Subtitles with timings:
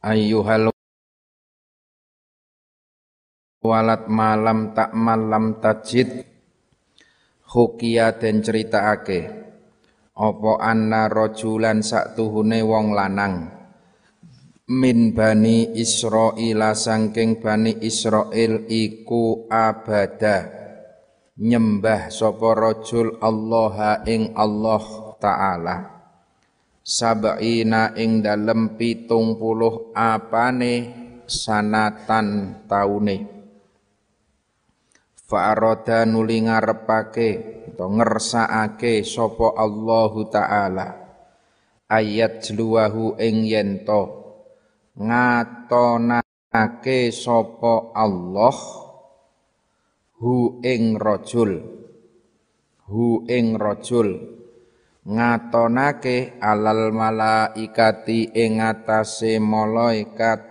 [0.00, 0.72] ayyuhal
[3.60, 6.24] walat malam tak malam tajid.
[7.50, 9.26] Hukia den ceritaake
[10.14, 11.82] apa anna rajulan
[12.14, 13.50] tuhune wong lanang?
[14.70, 20.46] Min bani Israila sangking bani Israel iku abada.
[21.40, 24.84] Nyembah sapa rajul Allah ing Allah
[25.18, 25.99] taala
[26.90, 30.90] sab'ina ing dalem pitung puluh apane
[31.22, 33.30] sanatan taune.
[35.14, 40.98] Fa'aroda nuli ngarepake atau ngersakake sapa Allahu taala.
[41.86, 44.02] Ayat jluwahu ing yento
[44.98, 46.20] ngatonake
[47.14, 48.58] sapa Allah
[50.18, 51.62] hu ing rajul.
[52.90, 54.39] Hu ing rajul
[55.06, 60.44] ngatonake alal malaikati ing atase malaikat.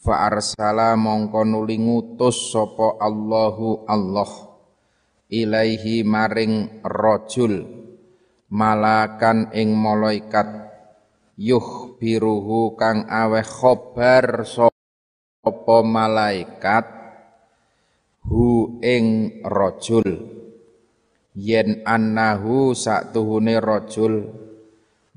[0.00, 4.30] Fa arsala mongko nuli ngutus sapa Allahu Allah
[5.26, 7.66] ilaihi maring rajul
[8.48, 10.70] malakan ing malaikat.
[11.36, 16.86] Yuh biruhu kang aweh khobar sapa malaikat
[18.24, 20.35] hu ing rajul
[21.36, 24.24] yen annahu saktuhune rajul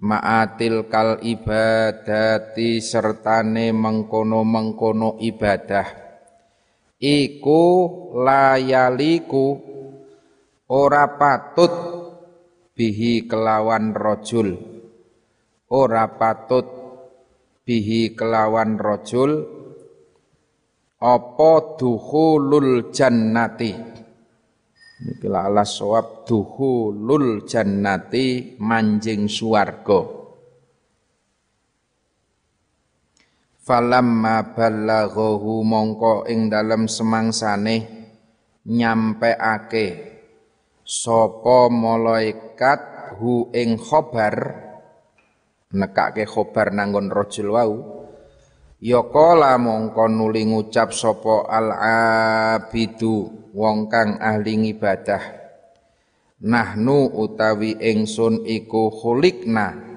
[0.03, 5.87] ma'atil kal ibadati sertane mengkono-mengkono ibadah.
[6.99, 7.63] Iku
[8.19, 9.55] layaliku
[10.67, 11.71] ora patut
[12.75, 14.59] bihi kelawan rajul.
[15.71, 16.67] Ora patut
[17.63, 19.47] bihi kelawan rajul.
[20.99, 23.88] Apa dukhulul jannati
[24.99, 30.19] Niki ala sawab duhulul jannati manjing suwarga.
[33.63, 37.75] Falamma ballaghahu mongko ing dalem semangsane
[38.67, 39.87] nyampeake
[40.83, 44.35] sapa malaikat hu ing khobar
[45.69, 47.98] nekake khobar nanggon rajul wau
[48.87, 51.69] kala mongko nuli ngucap sapa al
[52.55, 55.23] abidu wong kang ahli ibadah
[56.39, 59.89] nahnu utawi ingsun iku khulikna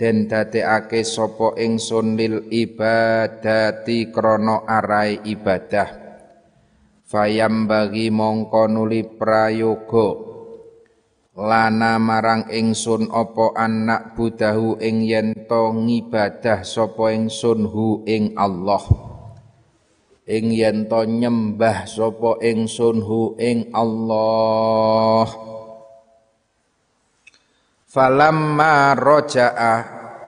[0.00, 6.00] den dadekake sapa ingsun lil ibadati krana arai ibadah.
[7.06, 10.31] Fayam bagi mongko nuli prayoga
[11.32, 18.84] lana marang ingsun apa anak budahu ing yen to ngibadah sapa ingsun hu ing Allah.
[20.28, 25.28] Ing yen to nyembah sapa ingsun hu ing Allah.
[27.88, 29.74] Falamma raja'a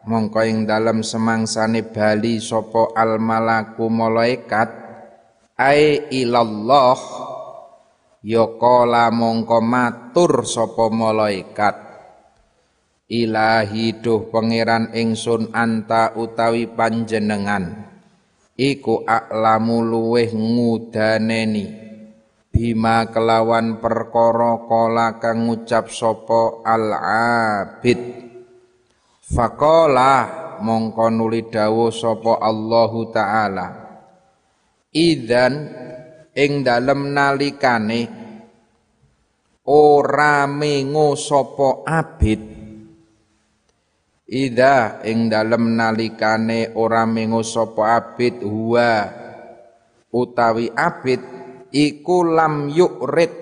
[0.05, 4.69] mongko ing dalem semangsane bali sapa al malaku malaikat
[5.57, 6.97] ai ilallah
[8.25, 11.77] ya kala mongko matur sapa malaikat.
[13.05, 17.93] Ilahi duh pangeran ingsun anta utawi panjenengan.
[18.57, 21.85] Iku aklamu luweh ngudaneni.
[22.49, 26.87] Bima kelawan perkara kala kang ngucap sapa al
[27.67, 27.99] abid
[29.21, 30.15] faqala
[30.63, 33.67] mongko nuli dawuh sapa Allahu taala.
[34.95, 35.55] Idzan
[36.35, 38.01] ing dalem nalikane
[39.71, 42.43] ora mengo sapa abid.
[44.27, 48.95] Ida ing dalem nalikane ora mengo sapa abid huwa.
[50.15, 51.23] Utawi abid
[51.71, 53.35] iku lam yukrit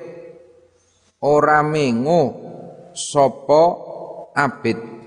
[1.25, 2.23] ora mengo
[2.93, 3.63] sapa
[4.37, 5.02] abid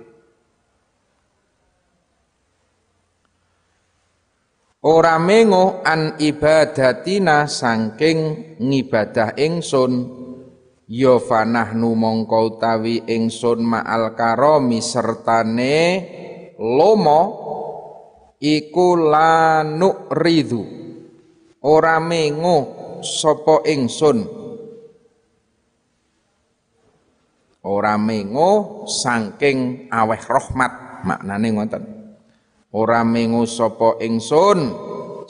[4.85, 10.23] ora mengo an ibadatina saking ngibadah ingsun.
[10.85, 15.81] Ya fanahnu mongko utawi ingsun ma'al karomi sertane
[16.61, 17.21] lomo
[18.37, 20.61] iku lanuk ridu
[21.65, 22.57] ora mengo
[23.01, 24.45] sapa ingsun.
[27.65, 32.04] Ora mengo saking aweh rahmat maknane ngoten
[32.75, 34.75] ora mengu sapa ingsun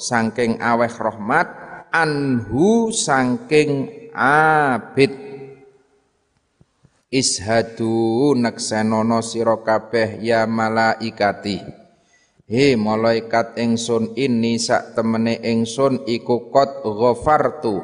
[0.01, 1.45] saking aweh rahmat
[1.93, 5.13] anhu saking abid.
[7.13, 11.61] Ishadu naksenono sira kabeh ya malaikati.
[12.49, 17.79] He malaikat ingsun ini sak temene ingsun iku kot ghafartu.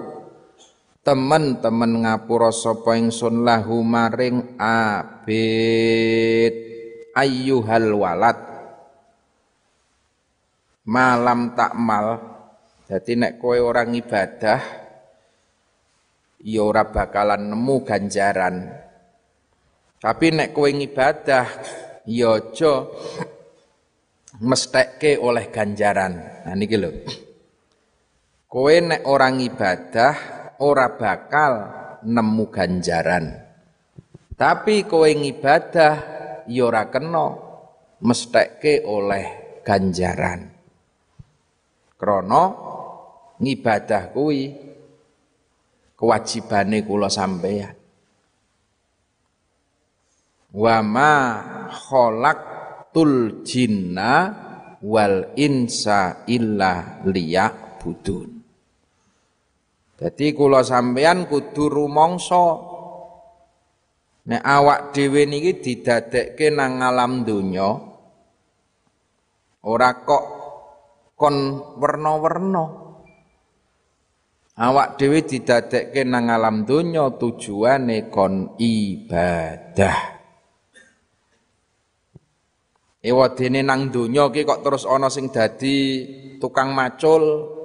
[1.01, 6.53] Temen-temen ngapura sapa ingsun lahu maring abid.
[7.15, 8.50] Ayyuhal walad
[10.91, 12.19] malam takmal
[12.91, 14.59] jadi nek kowe orang ibadah
[16.43, 18.55] ya bakalan nemu ganjaran
[20.01, 21.45] tapi nek kowe ngibadah
[22.09, 22.73] ya aja
[24.41, 26.41] mestekke oleh ganjaran.
[26.49, 26.89] Nah niki lho.
[28.49, 30.13] Kowe nek orang ibadah
[30.59, 31.53] ora bakal
[32.01, 33.25] nemu ganjaran.
[34.33, 35.93] Tapi kowe ngibadah
[36.49, 37.27] ya ora kena
[38.01, 39.25] mestekke oleh
[39.61, 40.50] ganjaran.
[42.01, 42.43] Krana
[43.37, 44.49] ngibadah kuwi
[45.93, 47.77] kewajibane kula sampeyan
[50.57, 51.13] wa ma
[51.69, 54.13] khalaqtul jinna
[54.81, 58.29] wal insa illa liya'budun.
[60.01, 62.45] Jadi kula sampeyan kudu rumangsa
[64.25, 67.69] nek awak dhewe niki didadekke nang alam donya
[69.65, 70.40] ora kok
[71.21, 72.65] kon werna-werna.
[74.57, 79.97] Awak dhewe didadekke nang alam donya tujuane kon ibadah.
[83.01, 85.77] Ewadene nang donya ki kok terus ana sing dadi
[86.37, 87.57] tukang macul.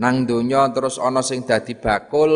[0.00, 2.32] Nang donya terus ana sing dadi bakul,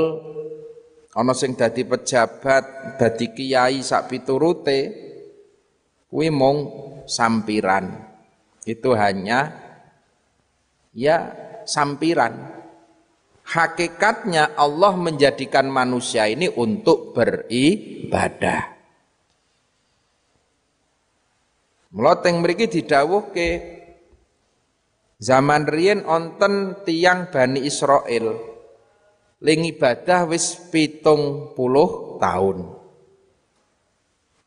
[1.16, 4.80] ana sing dadi pejabat, dadi kiai sak piturute.
[6.06, 6.58] Kuwi mung
[7.10, 8.03] sampiran.
[8.64, 9.52] Itu hanya
[10.96, 11.32] ya
[11.69, 12.64] sampiran.
[13.44, 18.72] Hakikatnya Allah menjadikan manusia ini untuk beribadah.
[21.93, 23.50] Meloteng mriki didhawuhke
[25.20, 28.34] zaman riyen onten tiang Bani Israel
[29.44, 32.64] ling ibadah wis pitung puluh tahun.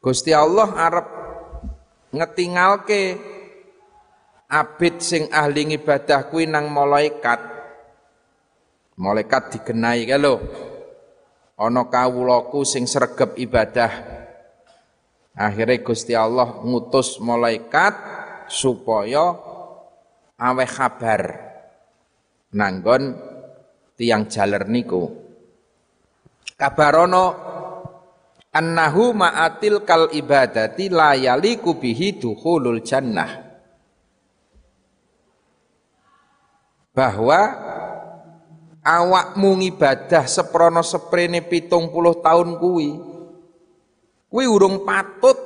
[0.02, 1.08] Gusti Allah arep
[2.18, 3.37] ngetingalke
[4.48, 7.40] abid sing ahli ibadah kuwi nang malaikat.
[8.98, 10.36] Malaikat digenai kae lho.
[11.58, 14.18] Ana kawulaku sing sregep ibadah
[15.38, 17.94] Akhirnya Gusti Allah ngutus malaikat
[18.50, 19.38] supaya
[20.34, 21.22] awe kabar
[22.58, 23.14] nanggon
[23.94, 25.06] tiang jaler niku.
[26.58, 27.26] Kabarono
[28.50, 33.47] annahu ma'atil kal ibadati la yaliku bihi dukhulul jannah.
[36.98, 37.42] Bahwa
[38.82, 42.90] awakmu ngibadah seprono seprene pitung puluh tahun kuwi
[44.28, 45.40] Kuwi urung patut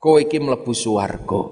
[0.00, 1.42] kowe iki mlebu swarga.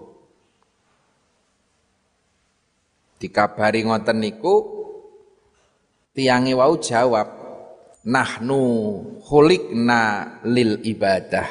[3.20, 4.54] Dikabari ngoten niku
[6.16, 7.28] tiange wau jawab
[8.08, 8.60] nahnu
[9.20, 10.02] khuliqna
[10.48, 11.48] lil ibadah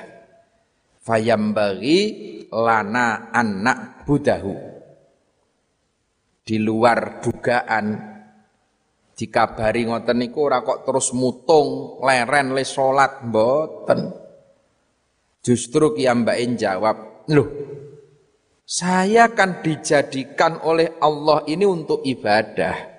[1.05, 2.01] fayambagi
[2.49, 4.74] lana anak budahu
[6.45, 8.13] di luar dugaan.
[9.15, 14.13] Dikabari ngoten niku ora kok terus mutung leren le salat mboten.
[15.41, 17.49] Justru kiambain jawab loh
[18.65, 22.97] saya akan dijadikan oleh Allah ini untuk ibadah.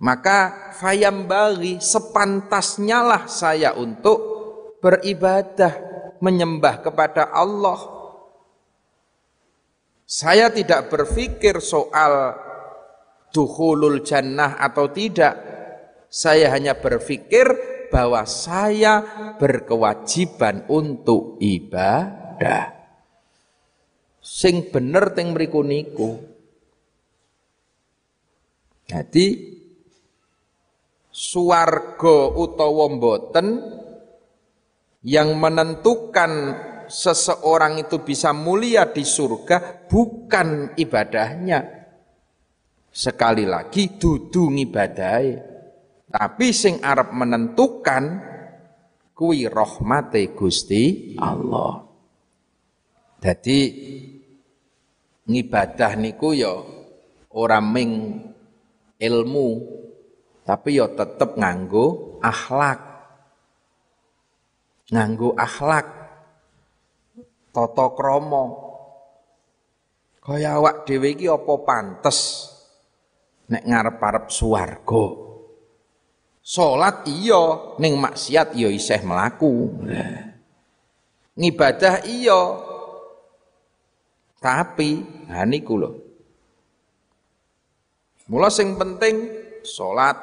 [0.00, 4.18] Maka fayambagi sepantasnya lah saya untuk
[4.80, 5.74] beribadah
[6.24, 7.97] menyembah kepada Allah
[10.08, 12.32] saya tidak berpikir soal
[13.28, 15.36] dukhulul jannah atau tidak.
[16.08, 17.44] Saya hanya berpikir
[17.92, 19.04] bahwa saya
[19.36, 22.72] berkewajiban untuk ibadah.
[24.24, 26.16] Sing bener teng mriku niku.
[28.88, 29.60] Jadi
[31.12, 33.60] suwarga utawa mboten
[35.04, 36.56] yang menentukan
[36.88, 41.78] seseorang itu bisa mulia di surga bukan ibadahnya
[42.98, 45.32] Sekali lagi dudu ngibadahi.
[46.10, 48.04] Tapi sing arep menentukan
[49.14, 51.84] kuwi rahmate Gusti Allah.
[53.22, 53.58] Jadi
[55.30, 56.58] ngibadah niku ya
[57.30, 58.18] ora ming
[58.98, 59.48] ilmu
[60.42, 62.80] tapi ya tetep nganggo akhlak.
[64.90, 65.86] Nganggo akhlak.
[67.58, 68.44] Tata krama.
[70.22, 72.46] Kaya awak dhewe iki apa pantes
[73.50, 75.06] nek ngarep-arep swarga.
[76.44, 79.82] Salat iya, ning maksiat ya isih mlaku.
[81.36, 82.40] Ngibadah iya.
[84.38, 84.90] Tapi
[85.28, 85.90] ha niku lho.
[88.28, 89.32] Mula sing penting
[89.64, 90.16] salat,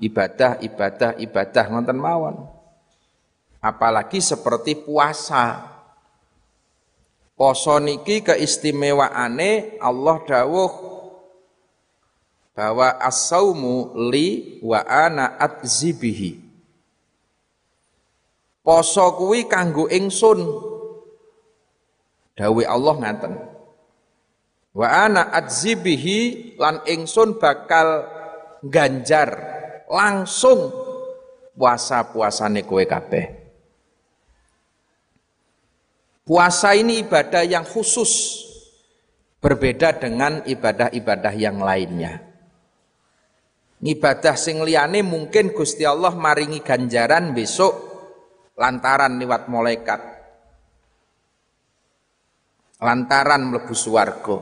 [0.00, 2.36] ibadah, ibadah, ibadah ngoten mawon.
[3.60, 5.69] Apalagi seperti puasa.
[7.40, 10.72] Poso niki keistimewaane Allah dawuh
[12.52, 16.36] bahwa as-saumu li wa ana atzibihi.
[18.60, 20.36] Poso kuwi kanggo ingsun.
[22.36, 23.34] Dawe Allah ngaten.
[24.76, 28.04] Wa ana atzibihi lan ingsun bakal
[28.68, 29.32] ganjar
[29.88, 30.68] langsung
[31.56, 33.39] puasa-puasane kowe kabeh.
[36.30, 38.38] Puasa ini ibadah yang khusus,
[39.42, 42.22] berbeda dengan ibadah-ibadah yang lainnya.
[43.82, 47.74] Ibadah sing liyane mungkin Gusti Allah maringi ganjaran besok
[48.54, 50.00] lantaran lewat malaikat.
[52.78, 54.38] Lantaran mlebu swarga.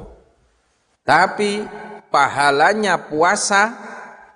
[1.08, 1.64] Tapi
[2.12, 3.62] pahalanya puasa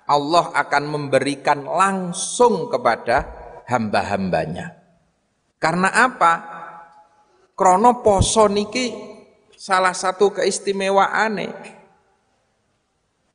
[0.09, 3.29] Allah akan memberikan langsung kepada
[3.69, 4.73] hamba-hambanya.
[5.61, 6.52] Karena apa?
[7.53, 8.89] Krono poso niki
[9.53, 11.47] salah satu keistimewaane.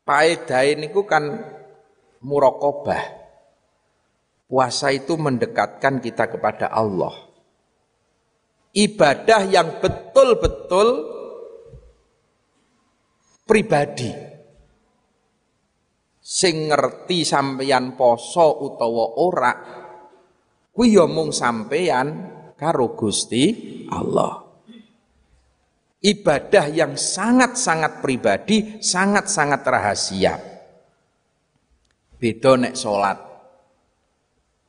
[0.03, 1.25] Paedae niku kan
[2.27, 3.17] murokobah.
[4.49, 7.13] Puasa itu mendekatkan kita kepada Allah.
[8.73, 10.89] Ibadah yang betul-betul
[13.45, 14.13] pribadi.
[16.21, 19.53] Sing ngerti sampeyan poso utawa ora,
[20.77, 23.55] kuwi ya mung sampeyan karo Gusti
[23.87, 24.45] Allah.
[25.99, 30.35] Ibadah yang sangat-sangat pribadi, sangat-sangat rahasia.
[32.19, 33.19] Beda nek salat.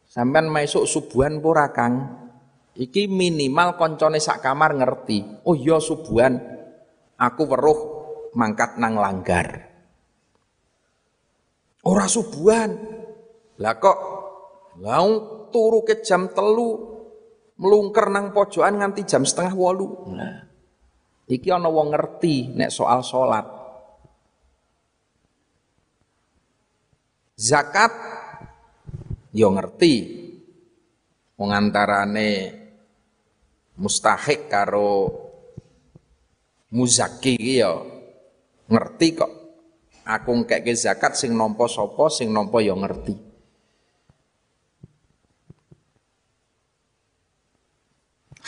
[0.10, 2.18] Sampean maesuk subuhan pura Kang?
[2.74, 5.46] Iki minimal koncone sak kamar ngerti.
[5.46, 6.34] Oh iya subuhan.
[7.20, 7.80] Aku weruh
[8.34, 9.70] mangkat nang langgar.
[11.86, 12.74] Ora subuhan.
[13.60, 13.98] Lah kok
[14.82, 15.10] lau
[15.54, 16.99] turu ke jam telu
[17.60, 20.16] melungker nang pojokan nganti jam setengah wolu.
[20.16, 20.48] Nah,
[21.28, 23.46] iki ana wong ngerti nek soal salat.
[27.36, 27.94] Zakat
[29.36, 30.18] yo ngerti.
[31.40, 32.52] Wong antarane
[33.80, 35.08] mustahik karo
[36.76, 37.74] muzaki iki yo
[38.72, 39.32] ngerti kok.
[40.10, 43.29] Aku ngkeke zakat sing nampa sapa sing nampa yo ngerti.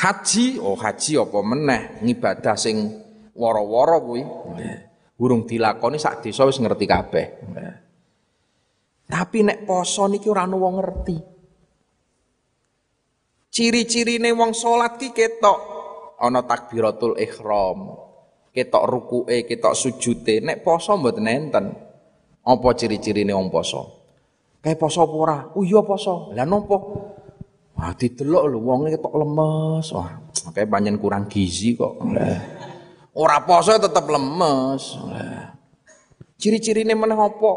[0.02, 2.90] Haji, oh haji apa meneh ngibadah sing
[3.38, 4.24] woro-woro kuwi.
[5.14, 7.26] Burung dilakoni sak desa wis ngerti kabeh.
[9.06, 11.18] Tapi nek poso niki ora ana wong ngerti.
[13.54, 15.60] Ciri-cirine wong salat ki ketok
[16.18, 17.94] ana takbiratul ihram,
[18.50, 20.42] ketok rukuke, ketok sujute.
[20.42, 21.66] Nek poso mboten enten.
[22.42, 24.02] Apa ciri-cirine wong poso?
[24.66, 25.38] Kayak poso apa ora?
[25.54, 26.34] Oh iya poso.
[26.34, 26.78] Lah nopo?
[27.82, 29.90] Wah, didelok lho wonge ketok lemes.
[29.98, 30.22] Wah,
[30.54, 31.98] kayak banyak kurang gizi kok.
[33.18, 35.02] Ora poso tetep lemes.
[36.38, 37.52] Ciri-cirine meneh apa?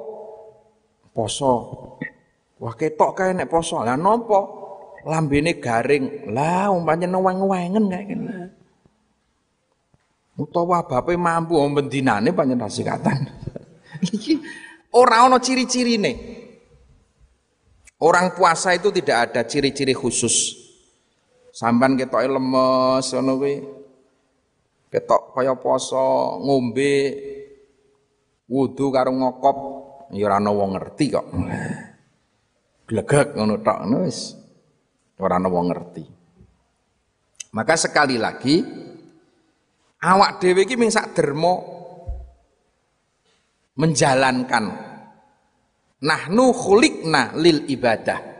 [1.13, 1.53] Poso.
[2.57, 3.85] Wah, ketok kae nek poso.
[3.85, 4.41] Lah napa?
[5.05, 6.33] Lambene garing.
[6.33, 8.37] Lah umpamane weng-wengen kayak kene.
[10.41, 13.29] Utawa bape mampu om bendinane pancen rasikatan.
[14.17, 14.41] Iki
[14.97, 16.44] ora ana ciri-cirine.
[18.05, 20.61] Orang puasa itu tidak ada ciri-ciri khusus.
[21.49, 23.55] Sampan ketok lemes ngono kuwi.
[24.93, 26.95] Ketok kaya poso, ngombe
[28.45, 29.59] wudu karo ngokop
[30.13, 31.27] ya wong ngerti kok.
[32.85, 34.37] Glegek ngono tok wis
[35.17, 36.05] ora ana wong ngerti.
[37.57, 38.61] Maka sekali lagi
[40.05, 41.57] awak dhewe iki ming sak derma
[43.81, 44.94] menjalankan
[46.05, 48.37] Nahnu khulikna lil ibadah.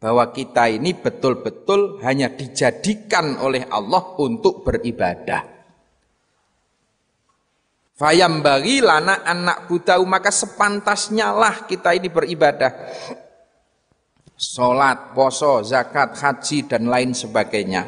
[0.00, 5.54] Bahwa kita ini betul-betul hanya dijadikan oleh Allah untuk beribadah.
[7.94, 12.72] Fayam bagi lana anak budau maka sepantasnya lah kita ini beribadah.
[14.34, 17.86] Salat, poso, zakat, haji dan lain sebagainya.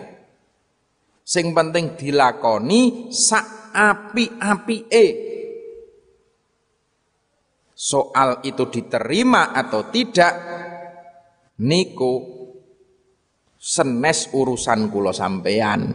[1.27, 5.07] Sing penting dilakoni sak api-api e
[7.77, 10.33] soal itu diterima atau tidak
[11.61, 12.13] niku
[13.61, 15.93] senes urusan kula sampean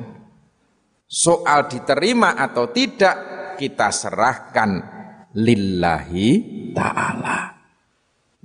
[1.12, 3.16] Soal diterima atau tidak
[3.60, 4.72] kita serahkan
[5.36, 6.30] lillahi
[6.72, 7.52] ta'ala.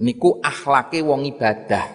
[0.02, 1.86] Niku akhlake wong ibadah.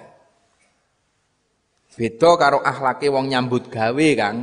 [1.92, 4.38] Beda karo akhlake wong nyambut gawe, Kang.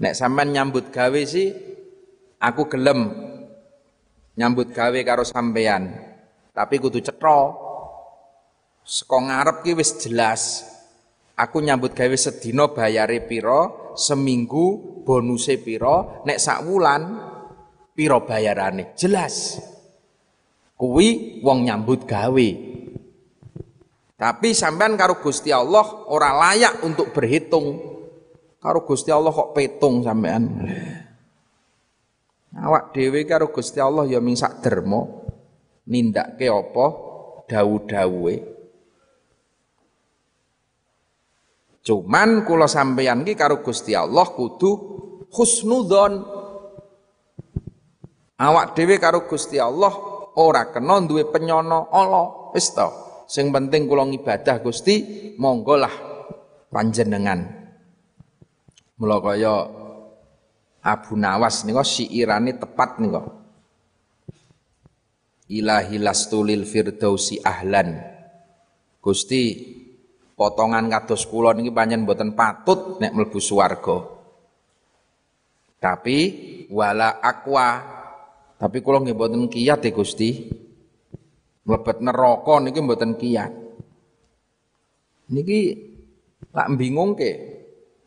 [0.00, 1.52] Nek sampean nyambut gawe sih
[2.40, 3.12] aku gelem
[4.36, 5.92] nyambut gawe karo sampean.
[6.52, 7.40] Tapi kudu cetro.
[8.82, 10.68] Saka ngarep ki wis jelas.
[11.38, 17.02] Aku nyambut gawe sedina bayare pira, seminggu bonuse pira, nek sak wulan
[17.96, 18.92] pira bayarane.
[18.94, 19.58] Jelas.
[20.76, 22.48] Kuwi wong nyambut gawe.
[24.22, 27.80] Tapi sampean karo Gusti Allah ora layak untuk berhitung.
[28.62, 30.46] Karo Gusti Allah kok petung sampean.
[32.52, 35.08] Awak dhewe karo Gusti Allah ya ming sak derma
[35.88, 36.86] nindakke apa
[37.48, 38.36] dawu-dawuhe.
[41.82, 44.70] Cuman kula sampeyan ki karo Gusti Allah kudu
[45.32, 46.12] husnudzon.
[48.36, 49.90] Awak dhewe karo Gusti Allah
[50.36, 52.52] ora kena duwe penyono Allah.
[52.52, 52.68] Wis.
[53.32, 55.94] Sing penting kula ngibadah Gusti, monggo lah
[56.68, 57.40] panjenengan.
[59.00, 59.81] Mula kaya
[60.82, 63.22] Abu Nawas nika syairane tepat nika.
[65.46, 68.02] Ilahi lastulil firdausi ahlan.
[68.98, 69.42] Gusti
[70.34, 73.98] potongan kados kula niki pancen mboten patut nek mlebu swarga.
[75.78, 76.18] Tapi
[76.70, 77.68] wala akwa
[78.58, 80.50] tapi kula nggih mboten kiyat ya Gusti.
[81.62, 83.54] Mlebet neraka niki mboten kiyat.
[85.30, 85.60] Niki
[86.50, 86.68] lak
[87.16, 87.30] ke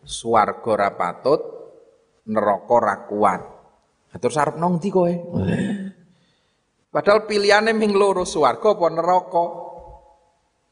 [0.06, 1.42] swarga ra patut,
[2.30, 3.42] neraka ra kuat.
[4.16, 5.14] Terus arep nang ndi kowe?
[6.88, 9.46] Padahal pilihane ming loro swarga apa neraka.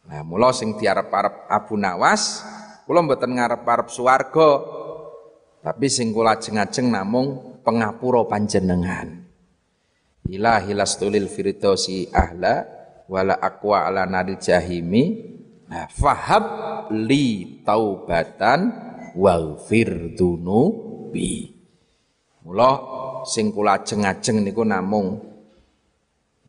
[0.04, 2.44] Nah, mula sing diarep-arep Abu Nawas,
[2.88, 4.50] kula mboten ngarep-arep swarga.
[5.64, 9.24] Tapi sing kula ajeng-ajeng namung pengapura panjenengan.
[10.24, 12.63] Ilahi lastulil firdausi ahla
[13.12, 15.36] wala aqwa ala naril jahimi.
[15.68, 16.46] Nah, fahab
[16.96, 18.60] li taubatan
[19.16, 20.16] waghfir
[21.13, 21.54] dunubi.
[22.43, 22.69] Mula
[23.23, 25.21] sing kula ajeng-ajeng niku namung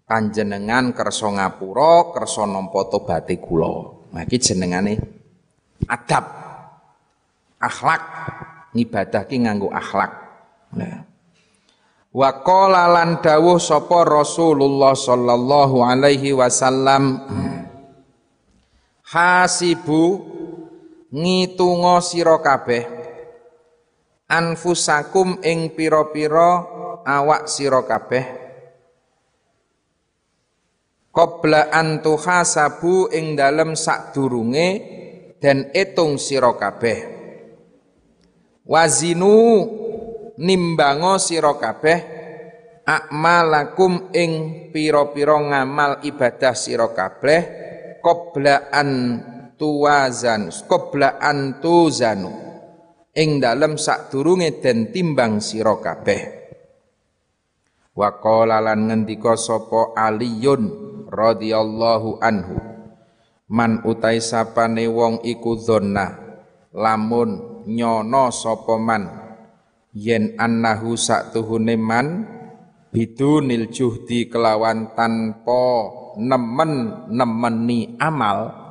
[0.09, 3.95] panjenengan kersa ngapura, kersa nampa tobaté kula.
[4.11, 4.99] Nah iki jenengane
[5.87, 6.25] adab.
[7.63, 8.03] Akhlak
[8.75, 10.13] ngibadah ki nganggo akhlak.
[10.75, 11.07] Nah.
[12.15, 17.19] Wa qala lan dawuh sapa Rasulullah sallallahu alaihi wasallam
[19.03, 20.23] Hasibu
[21.11, 22.94] ngitunga sira kabeh
[24.29, 26.65] anfusakum ing pira-pira
[27.05, 28.27] awak sira kabeh.
[31.15, 34.69] Qabla an tuhasabu ing dalem sadurunge
[35.39, 36.99] dan etung sira kabeh.
[38.67, 39.37] Wazinu
[40.41, 42.13] nimbango sira kabeh.
[42.85, 44.33] Akmalakum ing
[44.75, 47.41] pira-pira ngamal ibadah sira kabeh.
[48.03, 48.91] Qabla an
[49.57, 52.54] tuwazan qabla an tuzanu
[53.15, 56.23] ing dalem sadurunge den timbang sira kabeh.
[57.95, 60.63] Wa qala lan ngendika sapa aliyun
[61.07, 62.59] radhiyallahu anhu
[63.55, 66.07] man utai sapane wong iku dzonna
[66.75, 69.07] lamun nyono sapa man
[69.95, 72.27] yen annahu saktuhune man
[72.91, 75.67] bidunil juhdi kelawan tanpa
[76.19, 78.64] nemen nemeni amal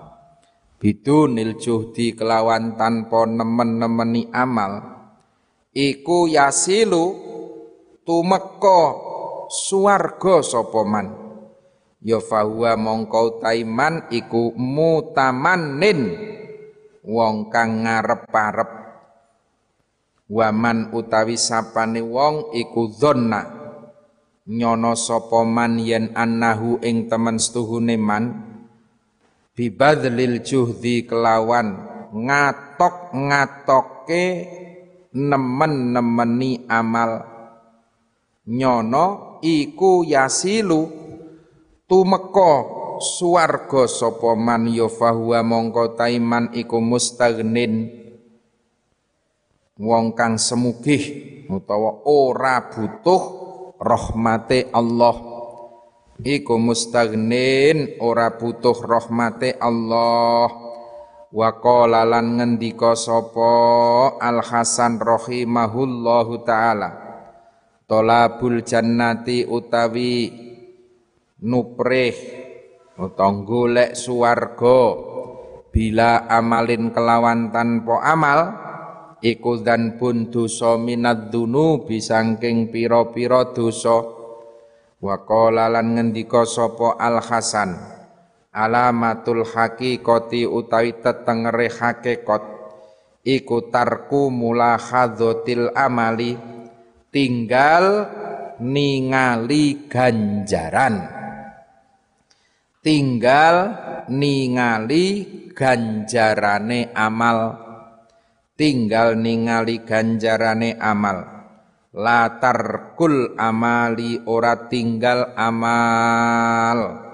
[0.84, 4.84] bidunil juhdi kelawan tanpa nemen nemeni amal.
[5.72, 7.15] Iku yasilu
[8.04, 8.82] tumeka
[9.48, 11.08] suwarga sapa man?
[12.04, 16.19] Ya fahuwa mongko taiman iku mutamannin
[17.08, 18.84] wong kang ngarep-arep
[20.28, 23.41] waman utawi sapane wong iku dzonna
[24.52, 28.53] nyono sapa man yen annahu ing temen setuhune man
[29.54, 31.89] bibadlil juhdi kelawan.
[32.13, 34.26] Ngatok ngatoke
[35.13, 37.26] nemen-nemeni amal.
[38.50, 41.02] Nyono iku yasilu.
[41.89, 42.52] Tumeka
[43.02, 47.92] suwarga sapa man ya fahuwa mongko taiman iku mustagnin.
[49.78, 53.22] Wong kang semugih utawa ora butuh
[53.82, 55.33] rahmate Allah
[56.23, 60.47] iku mustagnin ora butuh rahmate Allah.
[61.33, 66.89] Wa qala lan ngendika sapa Al Hasan rahimahullahu taala
[67.89, 70.29] tolabul jannati utawi
[71.41, 72.13] nuprih
[73.01, 74.81] utawa golek swarga
[75.73, 78.39] bila amalin kelawan tanpa amal
[79.25, 84.12] iku dan pun dosa minad dunubi sangking pira-pira dosa
[85.04, 87.76] wa qala lan ngendika sapa Al Hasan
[88.56, 92.44] alamatul haqiqati utawi tetengere hakikat
[93.28, 96.39] iku tarku mulahadzatil amali
[97.12, 98.08] tinggal
[98.63, 101.04] ningali ganjaran.
[102.84, 103.56] Tinggal
[104.12, 105.08] ningali
[105.56, 107.56] ganjarane amal
[108.60, 111.42] tinggal ningali ganjarane amal
[111.93, 117.06] latar kul amali ora tinggal amal.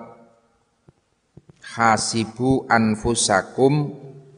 [1.69, 3.93] Hasibu anfusakum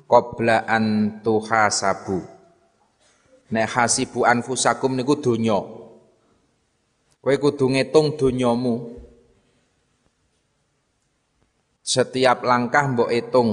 [0.09, 0.85] qabla an
[1.21, 2.19] tuhasabu.
[3.53, 5.57] Nek hasibu anfusakum niku donya.
[7.21, 8.97] Kowe kudu ngitung donyamu.
[11.81, 13.49] Setiap langkah mbok hitung.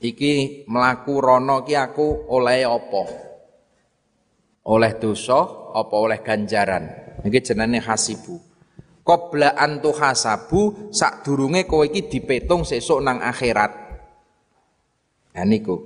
[0.00, 3.29] Iki melaku rono ki aku oleh apa
[4.66, 5.40] oleh dosa
[5.72, 6.84] apa oleh ganjaran?
[7.24, 8.40] Iki jenenge hasibu.
[9.00, 13.72] Qabla antu hasabu sadurunge kowe iki dipetung sesuk nang akhirat.
[15.36, 15.76] Nah niku.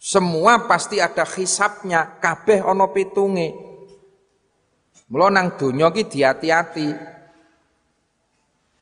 [0.00, 3.56] Semua pasti ada hisapnya kabeh ana pitunge.
[5.08, 6.88] Mula nang donya ki diati-ati.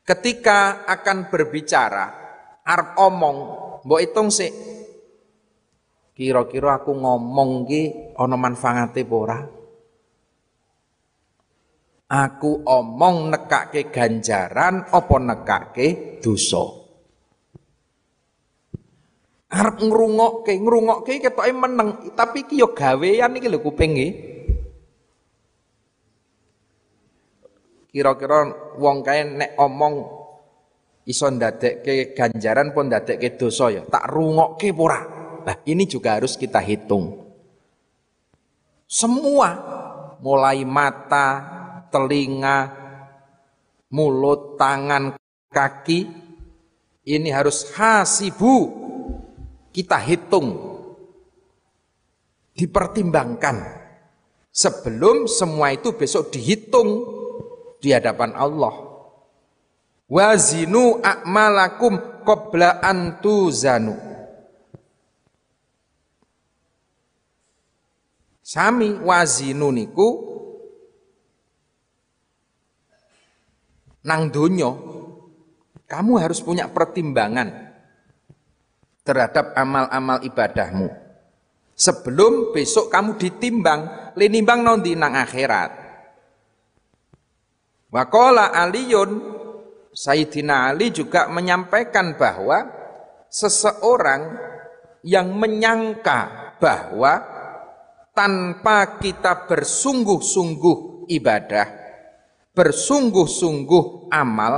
[0.02, 2.06] Ketika akan berbicara
[2.66, 3.36] arep omong
[3.86, 4.50] mbok hitung sih
[6.22, 9.42] kira-kira aku ngomong ki ana manfaate ora?
[12.12, 16.62] Aku omong nekake ganjaran apa nekake dosa?
[19.50, 24.12] Arep ngrungokke ngrungokke ketoke meneng tapi ki yo gawean iki lho kuping nggih
[27.92, 28.48] kira-kira
[28.80, 29.94] wong kae nek omong
[31.04, 33.82] iso ndadekke ganjaran pun ndadekke dosa ya?
[33.84, 35.11] Tak rungokke ora
[35.42, 37.22] nah ini juga harus kita hitung.
[38.86, 39.48] Semua
[40.22, 41.28] mulai mata
[41.90, 42.70] telinga
[43.92, 45.18] mulut tangan
[45.52, 46.22] kaki
[47.02, 48.80] ini harus hasibu.
[49.72, 50.78] Kita hitung.
[52.52, 53.80] Dipertimbangkan.
[54.52, 57.08] Sebelum semua itu besok dihitung
[57.80, 58.92] di hadapan Allah.
[60.12, 63.16] Wazinu a'malakum qabla an
[68.52, 70.28] Sami wazinu niku
[74.04, 74.68] nang donya
[75.88, 77.48] kamu harus punya pertimbangan
[79.08, 80.92] terhadap amal-amal ibadahmu.
[81.72, 85.72] Sebelum besok kamu ditimbang, linimbang nanti nang akhirat.
[87.88, 89.10] Wakola Aliun,
[89.96, 92.68] Sayyidina Ali juga menyampaikan bahwa
[93.32, 94.36] seseorang
[95.08, 97.40] yang menyangka bahwa
[98.12, 101.66] tanpa kita bersungguh-sungguh ibadah,
[102.52, 104.54] bersungguh-sungguh amal,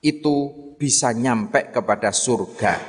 [0.00, 0.36] itu
[0.76, 2.80] bisa nyampe kepada surga.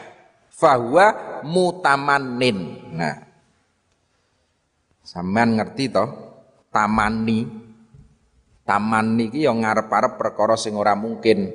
[0.51, 2.91] Fahuwa mutamanin.
[2.91, 3.15] Nah,
[5.03, 6.09] sampean ngerti toh?
[6.69, 7.69] Tamani
[8.69, 11.49] taman niki yang ngarep-arep perkara sing ora mungkin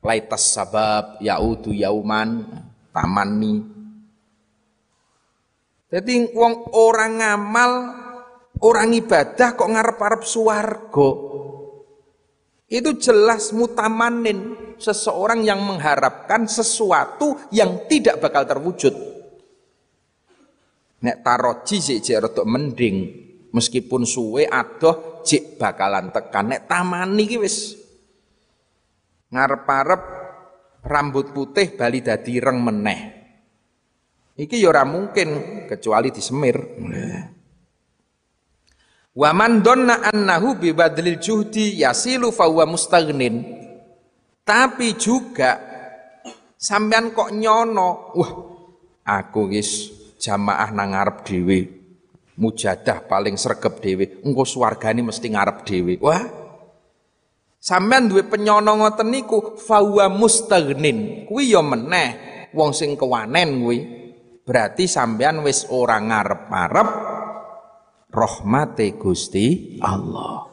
[0.00, 2.48] laitas sabab yaudu yauman
[2.96, 3.54] taman ni
[5.86, 7.72] jadi wong orang ngamal
[8.62, 11.10] orang ibadah kok ngarep-arep suwargo
[12.66, 18.90] itu jelas mutamanin seseorang yang mengharapkan sesuatu yang tidak bakal terwujud.
[21.06, 26.52] Nek taroji sih rada mending Meskipun suwe adoh jik bakalan tekan.
[26.52, 27.72] Nek taman iki wis.
[29.32, 30.02] Ngarep-arep
[30.84, 33.15] rambut putih bali dadi reng meneh.
[34.36, 36.60] Iki ya ora mungkin kecuali disemir.
[39.16, 43.64] Wa man donna annahu bi badlil juhdi yasilu fa huwa mustaghnin.
[44.44, 45.58] Tapi juga
[46.60, 48.30] sampean kok nyono, wah
[49.02, 51.58] aku wis jamaah nang ngarep dhewe
[52.36, 56.20] mujadah paling sregep dhewe engko swargane mesti ngarep dhewe wah
[57.56, 62.08] sampean duwe penyono ngoten niku fawa mustaghnin kuwi ya meneh
[62.52, 64.05] wong sing kewanen kuwi
[64.46, 66.88] berarti sampean wis ora ngarep-arep
[68.14, 70.46] rahmate Gusti Allah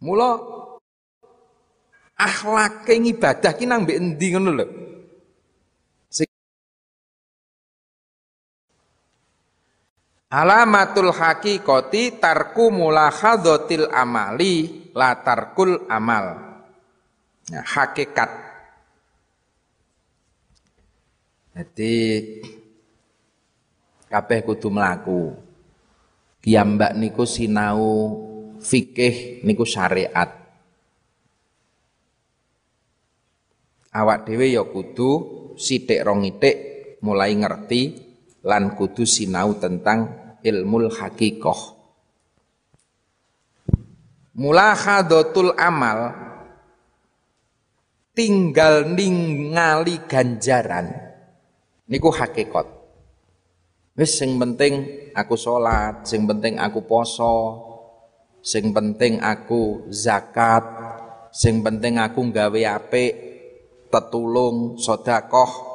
[0.00, 0.32] Mula
[2.16, 4.66] akhlake ibadah ki nang mbek endi ngono lho
[10.30, 16.38] Alamatul haqiqati tarku mulahadzatil amali la tarkul amal.
[17.50, 18.30] Ya, hakikat.
[21.50, 21.94] Jadi
[24.06, 25.34] kabeh kudu mlaku.
[26.40, 28.16] Kiambak niku sinau
[28.62, 30.40] fikih niku syariat.
[33.90, 35.10] Awak dhewe ya kudu
[35.58, 36.22] sithik rong
[37.02, 37.82] mulai ngerti
[38.46, 41.76] lan kudu sinau tentang ilmu hakikoh.
[44.38, 46.14] Mulahadatul amal
[48.14, 51.09] tinggal ningali ganjaran
[51.90, 52.64] niku hakikat.
[53.98, 57.36] Wis sing penting aku salat, sing penting aku poso,
[58.40, 60.62] sing penting aku zakat,
[61.34, 63.12] sing penting aku nggawe apik,
[63.90, 65.68] tetulung, sedekah.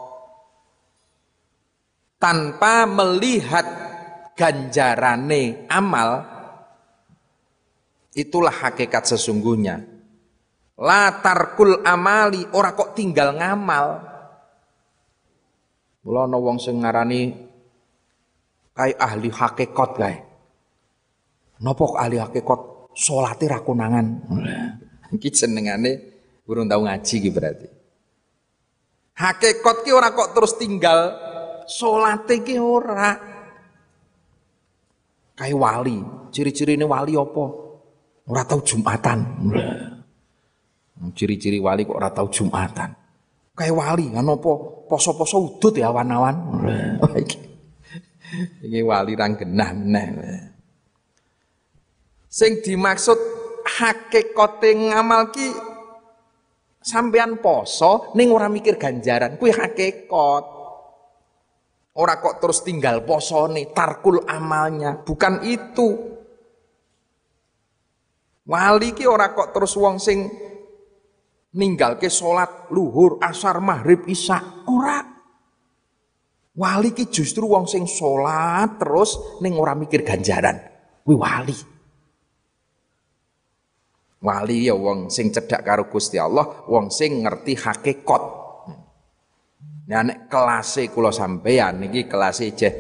[2.16, 3.68] Tanpa melihat
[4.34, 6.24] ganjarane amal
[8.16, 9.84] itulah hakikat sesungguhnya.
[10.80, 14.15] La tarkul amali ora kok tinggal ngamal
[16.06, 17.34] mula ana wong sing ngarani
[18.78, 20.16] kai ahli hakikat kae.
[21.66, 24.06] Napa ahli hakikat salate ra konangan.
[25.16, 25.92] Iki senengane
[26.46, 27.68] burung tau ngaji iki berarti.
[29.16, 31.00] Hakikat ki ora kok terus tinggal
[31.66, 33.34] salate ki ora.
[35.36, 36.00] Kayak wali,
[36.32, 37.46] ciri-ciri ini wali apa?
[38.32, 39.20] Ora tau Jumatan.
[41.18, 43.05] Ciri-ciri wali kok ora tau Jumatan.
[43.56, 44.52] Kayak wali, apa?
[44.86, 46.36] Poso-poso udut ya awan-awan.
[48.68, 50.08] Ini wali rang genah meneh.
[52.28, 53.16] Sing dimaksud
[53.64, 55.48] hakikate ngamal ki
[56.84, 60.44] sampean poso ning ora mikir ganjaran kuwi hakikat.
[61.96, 65.96] Ora kok terus tinggal posone, tarkul amalnya, bukan itu.
[68.44, 70.28] Wali ki ora kok terus wong sing
[71.56, 75.00] ninggal ke salat luhur, asar, maghrib, isya, ora.
[76.56, 80.56] Wali ki justru wong sing salat terus ning ora mikir ganjaran.
[81.04, 81.58] Kuwi wali.
[84.24, 88.24] Wali ya wong sing cedhak karo Gusti Allah, wong sing ngerti hakikat.
[89.86, 92.74] Nah nek kelase kula sampeyan niki kelase jeh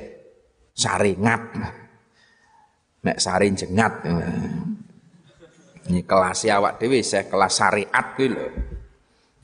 [0.73, 1.43] saringat.
[3.05, 3.93] Nek sari jengat.
[5.85, 8.47] Ini kelas awak dhewe saya kelas syariat lho.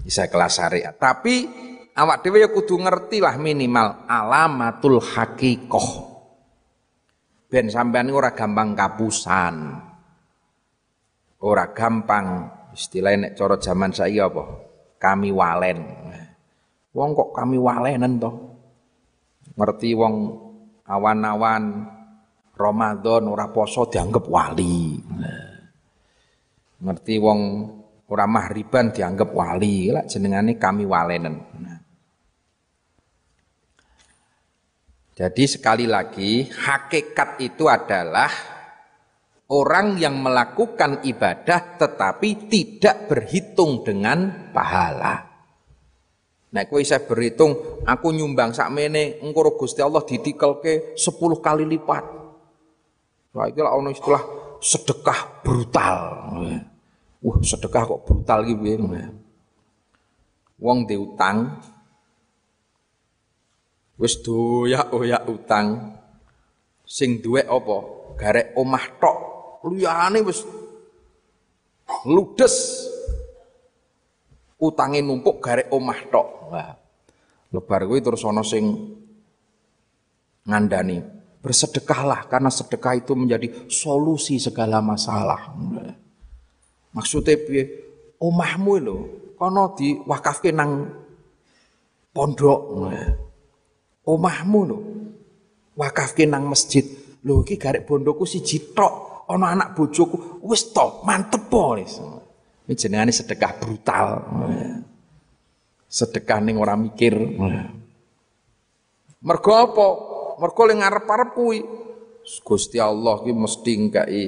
[0.09, 0.93] Saya kelas syariat.
[0.97, 1.45] Tapi
[1.93, 6.09] awak dhewe ya kudu ngerti lah minimal alamatul hakikoh.
[7.45, 9.55] Ben sampean ora gampang kapusan.
[11.45, 12.25] Ora gampang
[12.73, 14.43] istilahnya nek cara zaman saya apa?
[14.97, 15.79] Kami walen.
[16.91, 18.35] Wong kok kami walenen toh?
[19.55, 20.15] Ngerti wong
[20.89, 21.63] awan-awan
[22.55, 24.99] Ramadan ora poso dianggap wali.
[26.81, 27.39] Ngerti wong
[28.11, 31.35] ora mahriban dianggap wali, lah jenengane kami walenen.
[31.61, 31.79] Nah.
[35.15, 38.31] Jadi sekali lagi hakikat itu adalah
[39.51, 45.29] orang yang melakukan ibadah tetapi tidak berhitung dengan pahala.
[46.51, 52.03] Nah, kowe saya berhitung, aku nyumbang sakmene engko Gusti Allah ditikelke 10 kali lipat.
[53.31, 54.23] Wah, iki lah ono istilah
[54.59, 55.99] sedekah brutal.
[57.21, 59.13] Wah, sedekah kok brutal gitu ya.
[60.57, 61.61] Wong diutang
[64.01, 65.97] wis doyak-oyak utang
[66.81, 67.77] sing duwe apa?
[68.17, 69.17] Garek omah tok
[69.69, 70.41] liyane wis
[72.09, 72.89] ludes.
[74.61, 76.27] Utange numpuk garek omah tok.
[76.49, 76.73] Wah
[77.53, 78.65] lebar kuwi terus ana sing
[80.49, 81.21] ngandani.
[81.41, 85.57] Bersedekahlah karena sedekah itu menjadi solusi segala masalah
[86.95, 87.63] maksudnya piye?
[88.21, 88.97] Omahmu lho
[89.35, 90.85] kono diwakafke nang
[92.13, 92.59] pondok.
[94.05, 94.77] Omahmu lho
[95.75, 96.85] wakafke nang masjid.
[97.21, 103.11] Lho iki garek bondoku siji tok ana anak bojoku wis to mantep po iki jenengane
[103.11, 104.09] sedekah brutal.
[105.91, 107.17] Sedekah ning ora mikir.
[109.21, 109.85] Mergo apa?
[110.39, 111.59] Mergo ngarep-arep kuwi.
[112.45, 114.23] Gusti Allah ki mesti ngkai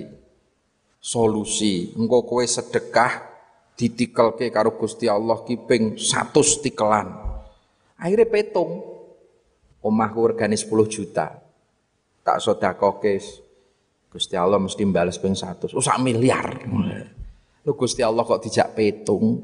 [1.03, 3.35] solusi engko kowe sedekah
[3.75, 7.11] ditikelke karo Gusti Allah ki ping 100 tikelan
[7.99, 8.93] akhirnya petung
[9.83, 11.43] omahku regane 10 juta.
[12.23, 13.19] Tak sedakoke
[14.07, 15.75] Gusti Allah mesti balas ping 100.
[15.75, 16.63] Oh sak miliar.
[17.67, 19.43] Lu Gusti Allah kok dijak petung.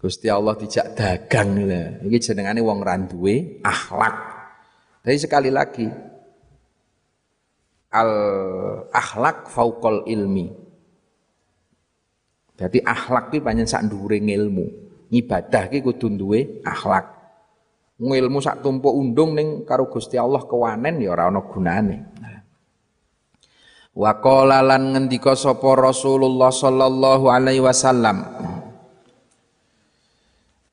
[0.00, 2.02] Gusti Allah dijak dagang lah.
[2.02, 4.16] Iki jenengane wong randuwe akhlak.
[5.06, 5.86] Jadi sekali lagi
[7.90, 8.12] al
[8.94, 10.50] akhlak faukol ilmi.
[12.60, 14.66] Jadi akhlak iki pancen sak dhuwure ilmu.
[15.10, 17.20] Ibadah ki kudu duwe akhlak.
[18.00, 21.96] ngilmu sak tumpuk undung ning karo Gusti Allah kewanen ya ora ana gunane.
[23.92, 28.22] Wa qala lan ngendika sapa Rasulullah sallallahu alaihi wasallam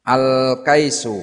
[0.08, 0.26] Al
[0.64, 1.20] kaisu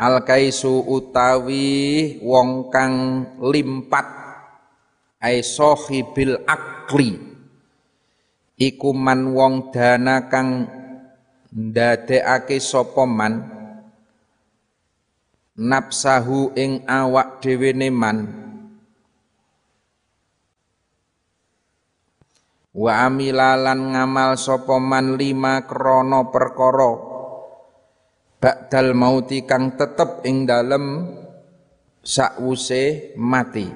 [0.00, 4.08] Al kaisu utawi wong kang limpat
[5.20, 7.20] ai sahibil akli.
[8.56, 10.64] Iku man wong dana kang
[11.52, 13.44] ndadekake sapa man?
[15.60, 18.24] Nafsahu ing awak dhewe man.
[22.72, 27.09] Wa amilalan ngamal sapa man lima krana perkara
[28.40, 31.12] ba'dal mauti kang tetep ing dalem
[32.00, 33.68] sakwuse mati.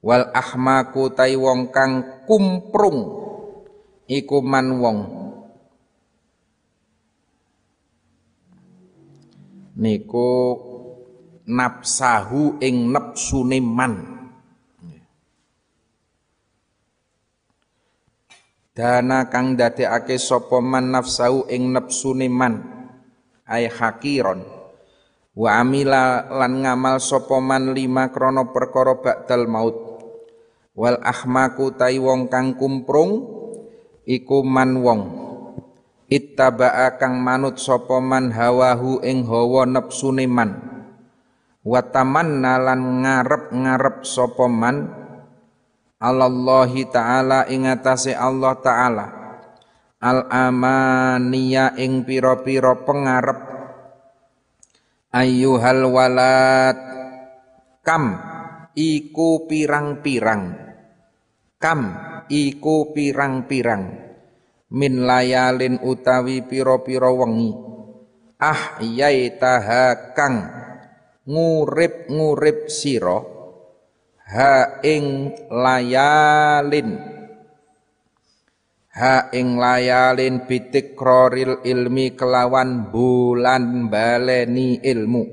[0.00, 2.98] Wal ahmaku tai wong kang kumprung
[4.08, 4.98] iku man wong.
[9.78, 10.30] Niku
[11.46, 14.17] nafsahu ing nepsune man
[18.78, 22.62] dana kang dadekake sapa man nafsahu ing nepsune man
[23.42, 24.46] ay hakiron.
[25.34, 29.74] Wa amila lan ngamal sapa man lima krana perkara ba'dal maut.
[30.78, 33.26] Wal ahmaku tai wong kang kumprung
[34.06, 35.02] iku man wong.
[36.06, 40.54] Ittaba'a kang manut sapa man hawahu ing hawa nepsune man.
[41.66, 44.97] Wa tamanna lan ngarep-ngarep sapa man
[45.98, 49.06] Allahi taala ing atase Allah taala.
[49.98, 53.38] Al amaniya ing pira-pira pengarep.
[55.10, 56.78] Ayyuhal walad.
[57.82, 58.14] Kam
[58.78, 60.54] iku pirang-pirang.
[61.58, 61.80] Kam
[62.30, 63.82] iku pirang-pirang.
[64.70, 67.50] Min layalin utawi pira-pira wengi.
[68.38, 70.46] Ah yaitaha kang
[71.26, 73.37] ngurip-ngurip sira
[74.28, 76.90] ha ing layalin.
[78.98, 80.44] Ha ing layalin
[80.92, 85.24] kroril ilmi kelawan bulan baleni ilmu.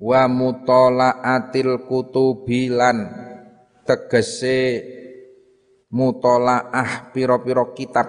[0.00, 2.98] Wa mutalaatil kutubilan.
[3.86, 4.60] Tegese
[5.90, 8.08] mutolaah piro-piro kitab.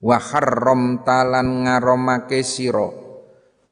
[0.00, 3.10] Wa harram talan ngaromake siro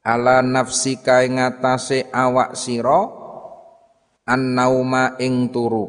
[0.05, 3.18] ala nafsika ing atase awak siro
[4.29, 5.89] annauma ing turu.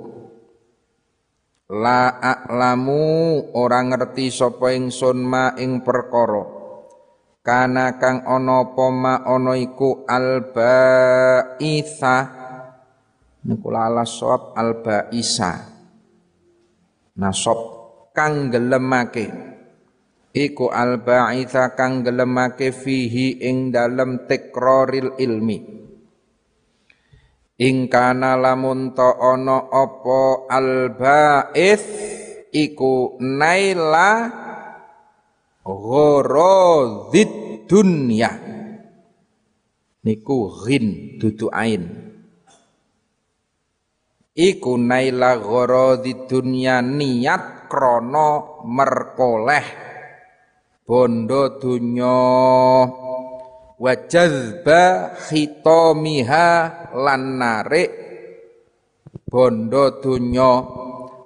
[1.69, 6.57] La a'lamu ora ngerti sapa ingsun ma ing perkara.
[7.43, 11.37] Kana kang ana apa ma ana iku albaitha.
[13.39, 15.79] Niku lalas sawab albaisa
[17.19, 17.59] nasab
[18.15, 19.27] kang gelemake
[20.31, 25.78] iku al ba'itha kang gelemake fihi ing dalem tikroril ilmi
[27.59, 31.85] ing kana lamun ta ana apa al ba'ith
[32.55, 34.31] iku naila
[35.67, 37.31] gharadid
[37.67, 38.31] dunya.
[39.99, 41.83] Niku ghin dudu ain.
[44.31, 49.67] Iku naila gharadi dunya niat krana merkoleh
[50.87, 52.17] bondo dunya
[53.79, 56.47] wa jazba khitamiha
[56.99, 57.89] lan narik
[59.23, 60.53] bondo dunya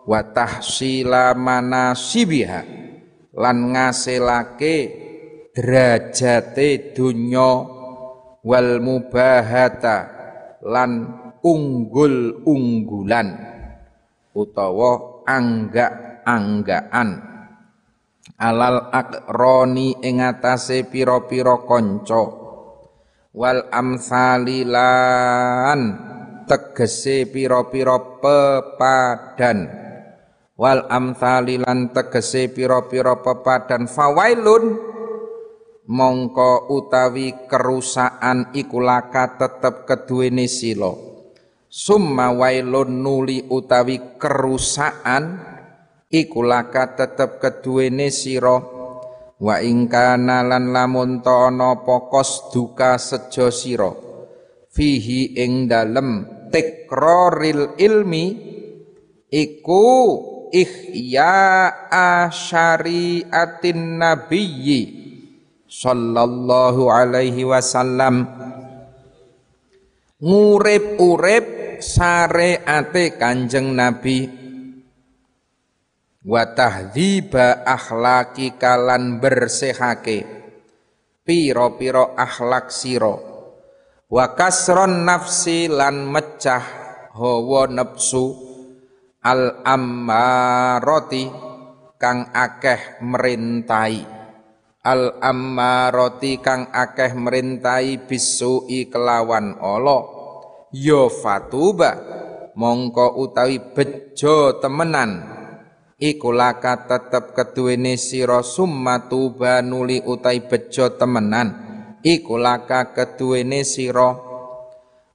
[0.05, 2.61] wa tahsila manasibiha
[3.33, 4.77] lan ngasilake
[5.57, 7.51] derajate dunya
[8.45, 9.97] wal mubahata
[10.61, 10.91] lan
[11.41, 13.27] unggul-unggulan
[14.33, 17.09] utawa anggak-anggaan.
[18.33, 22.42] Alal akroni ing atase pira-pira kanca
[23.33, 24.81] wal amsalilan.
[26.43, 29.67] Tegese pira-pira pepadan.
[30.53, 33.89] Wal amsalilan tegese pira-pira pepadan.
[33.89, 34.93] Fawailun.
[35.83, 40.95] Mongko utawi kerusakan iku laka tetep keduwene sila.
[41.67, 45.43] Summa wailun nuli utawi kerusakan
[46.07, 48.72] iku laka tetep keduwene sira
[49.43, 53.91] wa ingkana lan lamun ana pokos duka sejo sira.
[54.71, 58.25] Fihi ing dalem tikroril ilmi
[59.27, 59.85] iku
[60.49, 64.81] ihya asyariatin nabiyyi
[65.67, 68.25] sallallahu alaihi wasallam.
[70.23, 74.42] Ngurip-urip syariate Kanjeng Nabi
[76.23, 80.43] wa tahdhiba akhlaki kalan bersehake.
[81.23, 83.15] Piro-piro akhlak siro
[84.11, 86.63] wa kasron nafsi lan mecah
[87.15, 88.35] hawa nafsu
[89.23, 91.31] al ammaroti
[91.95, 94.03] kang akeh merintai.
[94.83, 100.03] Al ammaroti kang akeh merintai bisu kelawan Allah.
[100.75, 101.95] Ya fatuba
[102.59, 105.32] mongko utawi bejo temenan
[105.99, 111.49] iku laka tetep keduwene sira summa tuba nuli utai bejo temenan.
[112.03, 114.13] Iku laka keduwene sira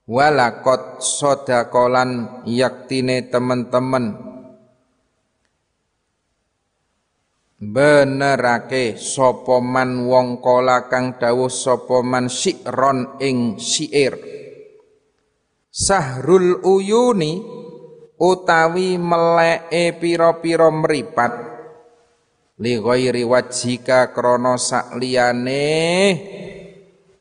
[0.09, 4.27] walakot sodakolan yaktine temen-temen.
[7.59, 14.39] Benerake sapa man wong kala kang dawuh sapa man sikron ing syair
[15.79, 17.58] sahrul uyuni
[18.19, 21.33] utawi meleke pira-pira mripat.
[22.59, 25.71] Li ghairi wajhika krana sakliyane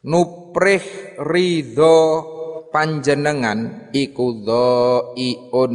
[0.02, 0.82] nuprih
[1.22, 1.98] ridho
[2.74, 4.42] panjenengan iku
[5.14, 5.74] iun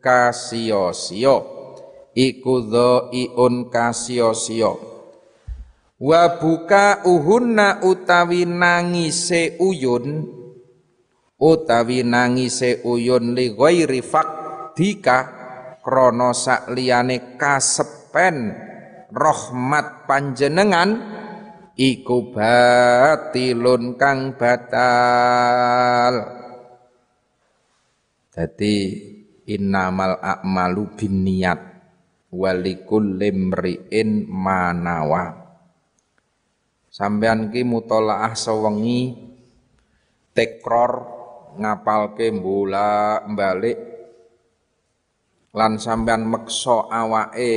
[0.00, 1.36] kasio-sio
[2.16, 2.54] iku
[3.12, 4.72] iun kasio-sio
[5.96, 10.28] wa buka uhunna utawi nangise uyun
[11.40, 14.45] utawi nangise uyun li ghairi fak
[14.76, 15.18] dika
[15.80, 18.52] krana sakliyane kasepen
[19.08, 21.00] rahmat panjenengan
[21.80, 26.14] iku batilun kang batal.
[28.36, 28.76] Dadi
[29.48, 31.60] innamal a'malu binniyat
[32.28, 35.56] walikul limriin manawa.
[36.92, 39.16] Sampean ki mutolaah sewengi
[40.36, 40.92] tekror
[41.56, 43.95] ngapalke bola balik
[45.56, 47.52] lan sampean meksa awake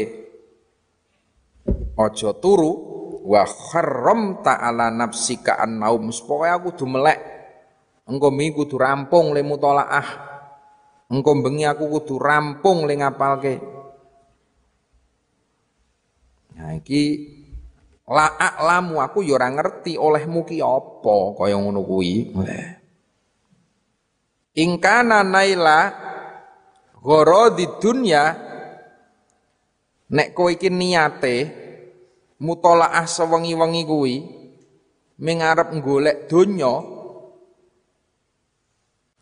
[1.99, 2.71] aja turu
[3.27, 6.07] wa kharram ta'ala nafsika an naum.
[6.07, 7.19] Pokoke aku kudu melek.
[8.07, 10.07] Engko mi kudu rampung le mutolaah.
[11.11, 13.55] Engko bengi aku kudu rampung le ngapalke.
[16.55, 17.03] Nah iki
[18.09, 18.33] la
[18.63, 22.33] lamu aku ya ora ngerti olehmu ki apa kaya ngono kuwi.
[24.57, 26.08] Ingkana naila
[26.99, 28.23] di dunya
[30.09, 31.35] nek kowe iki niate
[32.43, 34.15] mutolaah sewengi-wengi kuwi
[35.19, 36.73] mengarep golek donya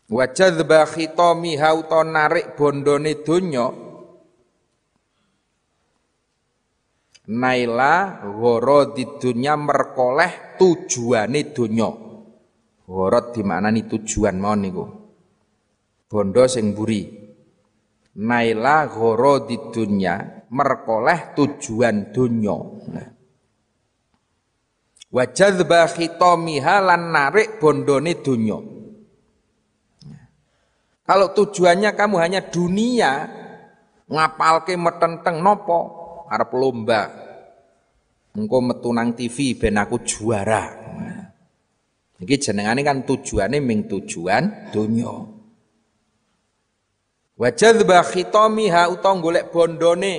[0.08, 3.88] wa jadzba khitami hauta narik bondone donya
[7.28, 8.24] naila
[8.96, 11.90] di dunya merkoleh tujuane donya.
[12.88, 14.88] Gharad dimaknani tujuan mau niku.
[16.08, 17.27] Bondo sing buri
[18.18, 22.58] naila goro di dunia merkoleh tujuan dunya.
[25.08, 28.58] Wa jadzba khitamiha lan narik bondone dunya.
[31.08, 33.12] Kalau tujuannya kamu hanya dunia
[34.10, 35.96] ngapalke metenteng nopo?
[36.28, 37.08] Arep lomba.
[38.36, 40.68] Engko metu nang TV ben aku juara.
[42.20, 45.37] Iki jenengane kan tujuane ming tujuan dunia
[47.38, 50.14] Wa jadzba khitamiha utawa golek bondone.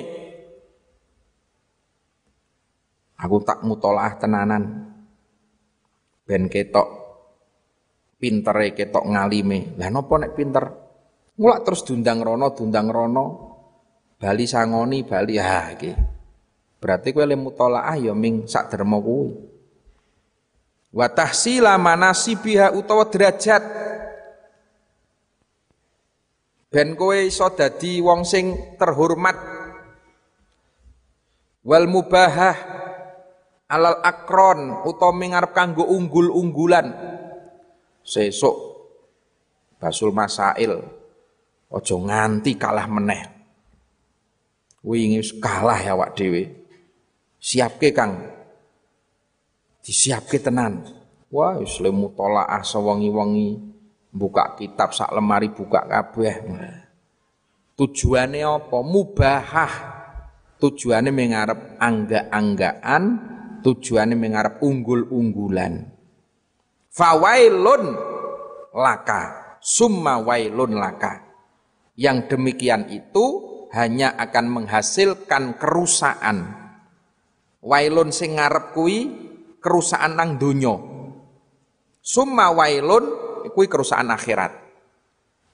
[3.20, 4.88] Aku tak mutolaah tenanan.
[6.24, 6.88] Ben ketok
[8.16, 9.76] pintere ketok ngalime.
[9.76, 10.64] Lah napa nek pinter?
[11.36, 13.24] Ngulak terus dundang rono, dundang rono.
[14.16, 15.92] Bali sangoni, bali ha iki.
[16.80, 19.36] Berarti kowe le mutolaah ya ming sak derma kuwi.
[20.96, 23.89] Wa tahsila manasibiha utawa derajat
[26.70, 29.36] ben kowe iso dadi wong sing terhormat.
[31.66, 32.56] Wal mubahah
[33.68, 36.94] alal akron utawa mingarep kanggo unggul-unggulan.
[38.00, 38.56] Sesuk
[39.76, 40.80] basul masail
[41.68, 43.22] aja nganti kalah meneh.
[44.80, 46.48] Wingi kalah ya wak dhewe.
[47.40, 48.20] Siapke Kang?
[49.84, 50.88] Disiapke tenan.
[51.28, 53.69] Wah wis le mutolaah sewengi-wengi
[54.10, 56.34] buka kitab sak lemari buka kabeh.
[57.78, 58.78] Tujuannya apa?
[58.84, 59.74] Mubahah.
[60.60, 63.02] Tujuannya mengarap angga-anggaan
[63.64, 65.88] tujuannya mengarap unggul-unggulan.
[66.92, 67.84] Fawailun
[68.76, 69.56] laka.
[69.64, 71.24] Summa wailun laka.
[71.96, 73.24] Yang demikian itu
[73.72, 76.60] hanya akan menghasilkan kerusakan.
[77.60, 79.08] Wailun sing ngarep kui
[79.60, 80.90] kerusakan nang dunyo
[82.00, 84.52] summa wailun kuwi kerusakan akhirat.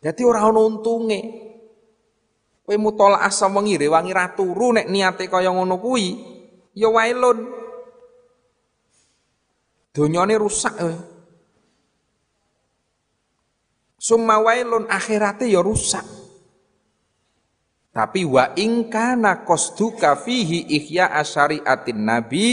[0.03, 1.21] Jadi ora ana untunge.
[2.67, 6.19] Kowe mutolaah sewengi rewangi ra turu nek niate kaya ngono kuwi,
[6.75, 7.47] ya wailun.
[9.95, 10.97] Donyane rusak kowe.
[14.03, 16.03] Summa wailun akhirate ya rusak.
[17.95, 22.47] Tapi wa ingkana qasduka fihi ihya asyariatin nabi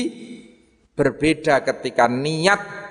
[0.95, 2.82] berbeda ketika niat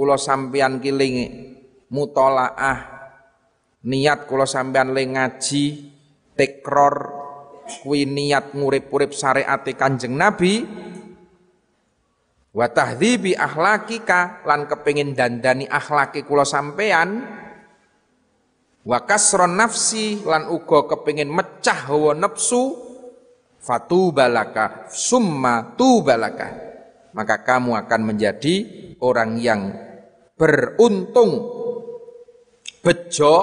[0.00, 1.44] kula sampeyan kiling
[1.92, 3.04] mutolaah.
[3.84, 5.64] Niat kula sampeyan le ngaji
[6.32, 7.20] tekror
[7.84, 10.64] kuwi niat ngurip-urip syariate Kanjeng Nabi.
[12.56, 17.20] Wa tahdhibi akhlakika lan kepengin dandani akhlaki kula sampean
[18.80, 22.88] wa kasron nafsi lan uga kepengin mecah hawa nafsu.
[23.60, 26.72] Fatubalaka summa tubalaka.
[27.12, 28.64] Maka kamu akan menjadi
[29.04, 29.89] orang yang
[30.40, 31.32] beruntung.
[32.80, 33.34] Bejo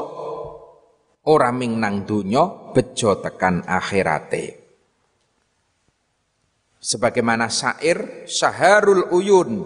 [1.29, 4.65] ora ming nang donya bejo tekan akhirate.
[6.81, 9.61] Sebagaimana syair syaharul uyun.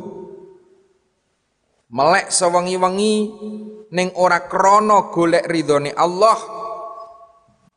[1.92, 3.16] Melek sewengi-wengi
[3.92, 6.40] ning ora krana golek ridhone Allah.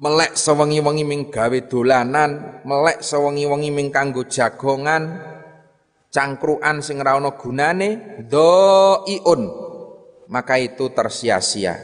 [0.02, 5.34] Melek sewengi-wengi ming gawe dolanan melek sewengi-wengi ming kanggo jagongan
[6.14, 9.42] cangkruan sing ora ana gunane dhaiun
[10.30, 11.74] maka itu tersia-sia.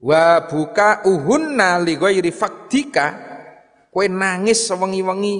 [0.00, 3.28] Wa buka uhunna li ghairi faktika.
[3.92, 5.36] Kowe nangis sewengi-wengi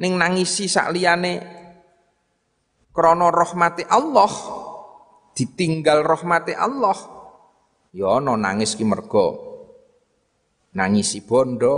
[0.00, 1.34] ning nangisi sak liyane.
[2.92, 4.32] Krana rahmati Allah
[5.36, 6.96] ditinggal rahmati Allah
[7.92, 9.36] ya ana nangis ki mergo
[10.72, 11.76] nangisi bondo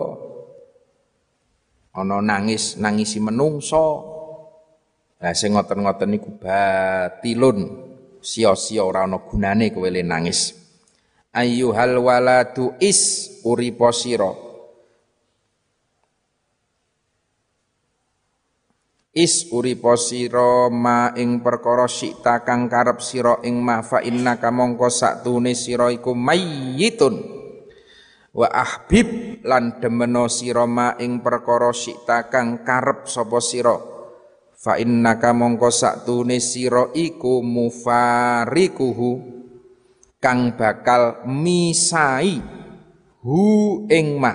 [1.90, 4.17] ana nangis nangisi menungso
[5.18, 7.90] Lah sing ngoten-ngoten niku batilun.
[8.22, 10.54] Sia-sia ora ana gunane kowe nangis.
[11.34, 14.30] Ayyuhal waladu is uripo sira.
[19.18, 24.86] Is uripo sira ma ing perkara sikta kang karep sira ing ma fa innaka mongko
[24.86, 27.14] saktune sira iku mayyitun.
[28.38, 33.97] Wa ahbib lan demeno sira ma ing perkara sikta kang karep sapa sira
[34.58, 39.10] fa innaka mongko saktune sira iku mufarikuhu
[40.18, 42.42] kang bakal misai
[43.22, 43.42] hu
[43.86, 44.34] ing ma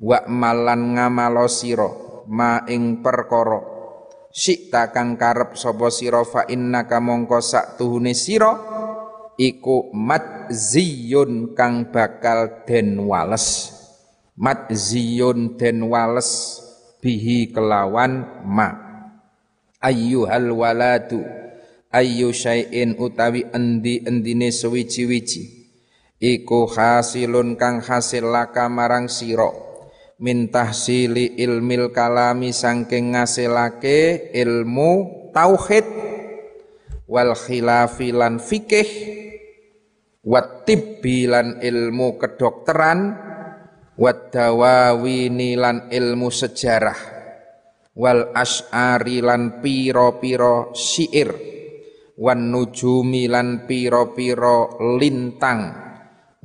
[0.00, 1.88] wa malan ngamalo sira
[2.24, 3.76] ma ing perkara.
[4.28, 7.40] Sikta kang karep sapa sira fa innaka mongko
[7.76, 8.52] tuhune sira
[9.36, 13.76] iku madziyun kang bakal den wales.
[14.38, 16.60] Madziyun den wales
[17.02, 18.87] bihi kelawan ma
[19.78, 21.22] ayyuhal waladu
[21.94, 25.58] ayu syai'in utawi endi-endine sewiji-wiji
[26.18, 29.50] iku hasilun kang hasil laka marang sira.
[30.18, 34.90] Min tahsili ilmil kalami sangking ngasilake ilmu
[35.30, 35.86] tauhid.
[37.06, 38.90] Wal khilafi lan fikih.
[40.26, 41.30] Wat tibbi
[41.62, 43.14] ilmu kedokteran.
[43.94, 47.17] Wat dawawini lan ilmu sejarah
[47.98, 51.34] wal as'ari lan piro-piro syair
[52.14, 55.60] wan nujumi lan piro-piro lintang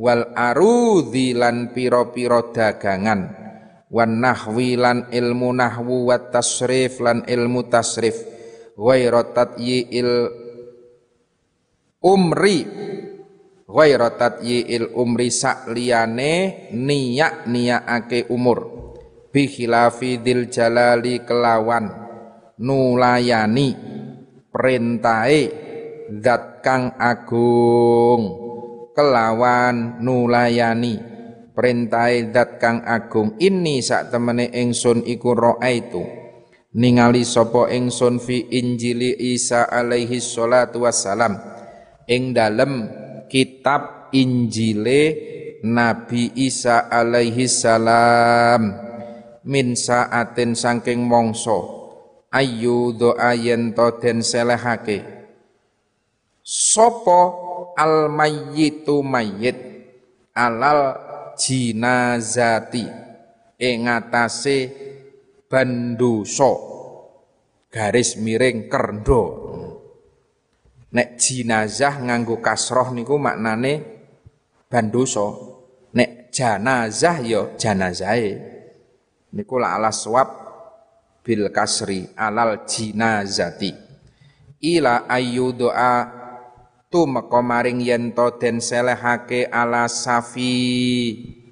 [0.01, 3.21] wal arudhi lan piro-piro dagangan
[3.93, 8.17] wan nahwi lan ilmu nahwu wat tasrif lan ilmu tasrif
[8.73, 9.21] ghairu
[9.93, 10.11] il
[12.01, 12.59] umri
[13.69, 14.09] ghairu
[14.49, 16.33] il umri sakliyane
[16.73, 18.82] niyak niyakake umur
[19.33, 21.89] bi khilafi dil jalali kelawan.
[22.61, 23.73] Nulayani
[24.53, 25.41] perintahe
[26.21, 28.45] zat kang agung.
[28.93, 31.01] Kelawan nulayani
[31.57, 33.33] perintahe zat kang agung.
[33.41, 36.05] Ini sak temene ingsun iku raaitu.
[36.77, 41.37] Ningali sapa ingsun fi injili Isa alaihi salatu wassalam.
[42.05, 42.89] Ing dalem
[43.29, 45.01] kitab Injile
[45.65, 48.92] Nabi Isa alaihi salam
[49.43, 51.83] min saatin saking mongso
[52.33, 55.05] ayu doa yen to den selehake.
[56.43, 57.21] Sopo
[57.79, 59.55] al mayyitu mayyit
[60.35, 60.97] alal
[61.39, 62.83] jinazati
[63.61, 63.87] ing
[65.53, 66.51] bandosa
[67.69, 69.23] garis miring kerndo
[70.93, 73.85] nek jinazah nganggo kasroh niku maknane
[74.69, 75.37] bandosa
[75.93, 78.31] nek janazah ya janazahe
[79.33, 80.29] niku la ala swab
[81.25, 83.73] bil kasri alal jinazati.
[84.63, 86.07] Ila ayu doa
[86.87, 90.53] tumeka maring yen to den selehake ala safi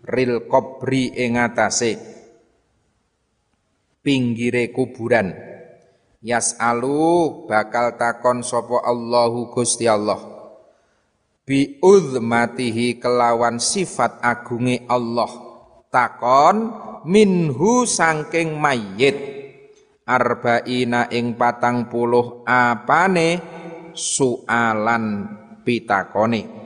[0.05, 1.97] ril kubri ing atase.
[4.01, 5.33] Pinggire kuburan.
[6.21, 10.21] Yas'alu bakal takon sapa Allahu Gusti Allah.
[11.41, 15.29] Bi uzmatihi kelawan sifat agunge Allah.
[15.89, 16.57] Takon
[17.05, 19.17] minhu sangking mayit.
[20.01, 23.59] Arba'ina ing patang puluh apane?
[23.91, 25.27] Soalan
[25.67, 26.61] pitakone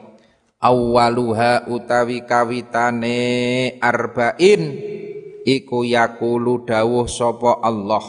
[0.62, 3.18] awwaluha utawi kawitane
[3.82, 4.64] arba'in
[5.42, 8.06] iku yakulu dawuh sapa Allah.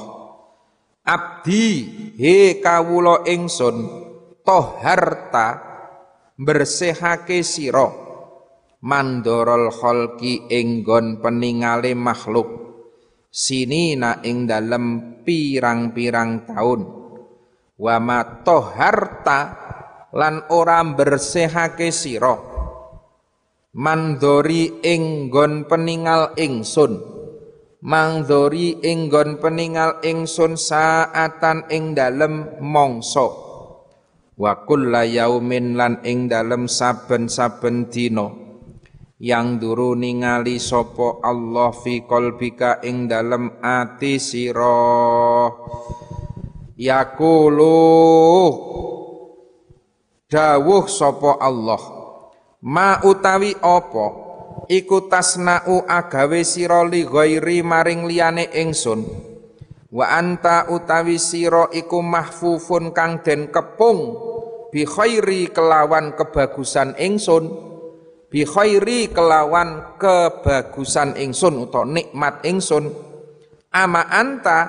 [1.07, 1.87] Abdi
[2.18, 3.77] he kawula ingsun
[4.43, 5.64] toharta
[6.37, 8.06] bersihake sira
[8.87, 12.62] mandorol kholki enggon peningale makhluk.
[13.34, 16.80] Sinina ing dalem pirang-pirang taun.
[17.76, 19.41] Wa ma toharta
[20.14, 22.39] lan ora bersihake sira.
[23.76, 27.18] Mandori enggon peningal ingsun.
[27.84, 33.45] Mangdori enggon peningal ingsun saatan ing dalem mongso
[34.37, 38.45] wa kulla yaumin lan ing dalem saben-saben dina
[39.17, 45.49] yang duru ningali sopo Allah fi qalbika ing dalem ati sira.
[46.77, 47.81] Yaqulu
[50.29, 51.81] dawuh sopo Allah
[52.61, 54.07] ma utawi apa
[54.69, 59.01] iku tasna'u agawe sira li ghairi maring liyane ingsun?
[59.89, 64.12] Wa anta utawi sira iku mahfufun kang den kepung
[64.69, 67.66] bi khairi kelawan kebagusan ingsun
[68.37, 72.93] bi khairi kelawan kebagusan ingsun utawa nikmat ingsun.
[73.72, 74.61] Ama anta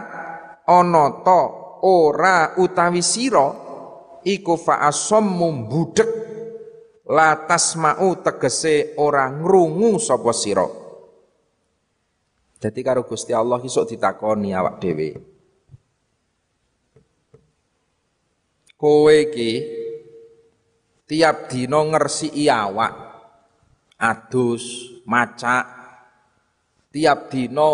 [0.63, 1.41] ta
[1.83, 3.51] ora utawi sira
[4.23, 6.11] iku fa asammu budhek
[7.11, 10.63] la tasma'u tegese ora ngrungu sapa sira.
[12.63, 15.11] Jadi karo Gusti Allah isuk ditakoni awak dhewe.
[18.79, 19.51] Kowe iki
[21.03, 23.06] tiap dina ngresiki awak
[23.97, 25.65] adus, macak,
[26.93, 27.71] tiap dino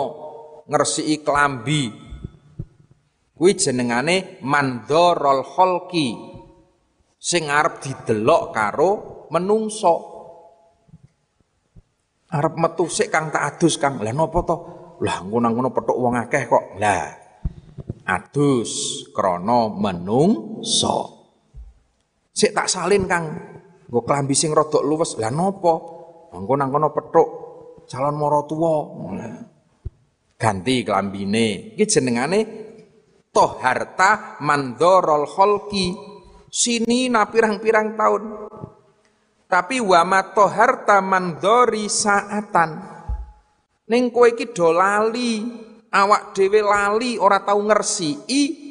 [0.67, 1.83] ngresiki klambi.
[3.33, 6.15] Kuwi jenengane mandorol holki
[7.17, 8.91] sing arep didelok karo
[9.31, 9.95] menungso.
[12.33, 14.01] Arep metu sik Kang tak adus Kang.
[14.01, 14.57] Lah napa to?
[15.05, 16.81] Lah ngono-ngono petuk wong akeh kok.
[16.81, 17.05] Lah
[18.09, 20.97] adus krana menungso.
[22.33, 23.25] Sik tak salin Kang.
[23.89, 25.13] Nggo klambi sing rada luwes.
[25.21, 25.92] Lah napa?
[26.33, 27.27] Mangko nang kono petuk
[27.85, 28.75] calon moro tuwa.
[30.41, 31.77] Ganti kelambine.
[31.77, 32.39] Iki jenengane
[33.29, 35.93] toharta mandorol kholki.
[36.53, 38.23] Sini na pirang-pirang tahun.
[39.49, 42.93] Tapi wama toharta mandori saatan.
[43.89, 45.45] Ning kowe iki do lali,
[45.93, 48.63] awak dhewe lali ora tau ngersiki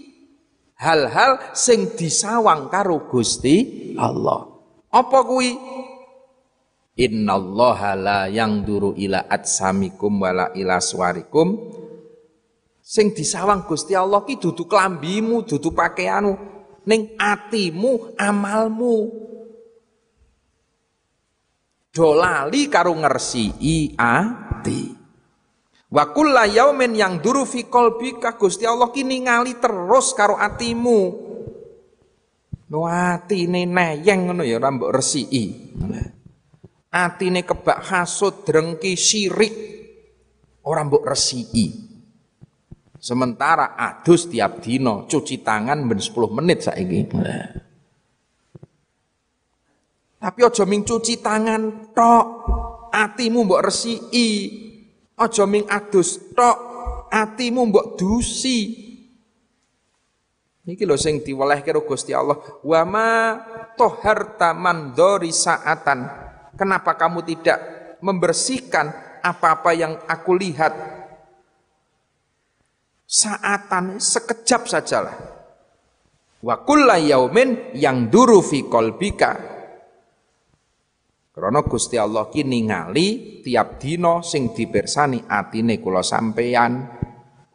[0.82, 4.50] hal-hal sing disawang karo Gusti Allah.
[4.90, 5.54] Apa kuwi?
[6.92, 11.56] Innallaha la yang duru ila atsamikum wala ila suarikum
[12.82, 16.32] sing disawang Gusti Allah ki dudu klambimu, dudu pakaianmu,
[16.84, 18.96] ning atimu, amalmu.
[21.92, 24.82] Dolali karo ngersii ati.
[25.92, 31.00] Wa kulla yaumin yang duru fi qalbika Gusti Allah ki ningali terus karo atimu.
[32.72, 35.44] No atine neyeng ngono ya ora mbok resiki
[36.92, 39.54] atine kebak hasud drengki syirik.
[40.62, 41.90] Orang mbok resiki.
[43.02, 47.10] Sementara adus tiap dino cuci tangan ben 10 menit saiki.
[50.22, 52.26] Tapi aja ming cuci tangan tok
[52.94, 54.28] atimu mbok resiki.
[55.18, 56.58] Aja ming adus tok
[57.10, 58.58] atimu mbok dusi.
[60.62, 62.38] Niki lho sing diwelehke Gusti Allah.
[62.62, 63.34] Wa ma
[63.74, 66.21] toharta mandori saatan
[66.62, 67.58] Kenapa kamu tidak
[68.06, 70.70] membersihkan apa-apa yang aku lihat?
[73.02, 75.16] Saatan sekejap sajalah.
[76.38, 79.34] Wa kulla yaumin yang duru fi kolbika.
[81.34, 86.78] Karena Gusti Allah ki ningali tiap dino sing dipersani atine kula sampeyan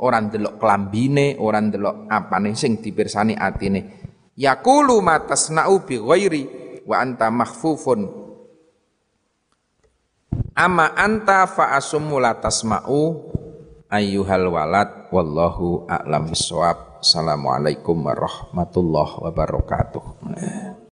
[0.03, 4.03] orang delok kelambine, orang delok apane sing dipersani atine.
[4.35, 6.43] Yaqulu matasna'u bi ghairi
[6.83, 8.26] wa anta mahfufun
[10.57, 13.29] Ama anta fa asummu la tasma'u
[13.89, 16.97] ayyuhal walad wallahu a'lam bissawab.
[16.97, 20.03] Assalamualaikum warahmatullahi wabarakatuh.